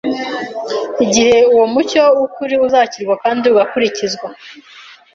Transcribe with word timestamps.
Igihe 1.05 1.37
uwo 1.53 1.65
mucyo 1.73 2.03
w’ukuri 2.17 2.55
uzakirwa 2.65 3.15
kandi 3.23 3.43
ugakurikizwa, 3.51 4.27